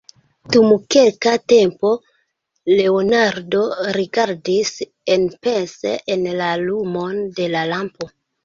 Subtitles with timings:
[0.53, 1.91] Dum kelka tempo
[2.79, 3.61] Leonardo
[3.99, 4.73] rigardis
[5.17, 8.15] enpense en la lumon de la lampo.